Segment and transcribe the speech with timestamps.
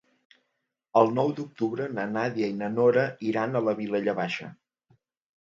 [1.01, 4.51] El nou d'octubre na Nàdia i na Nora iran a la Vilella Baixa.